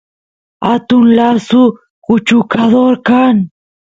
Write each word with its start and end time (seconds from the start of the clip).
atun 0.71 1.03
lasu 1.17 1.61
kuchukador 2.05 2.93
kan 3.07 3.35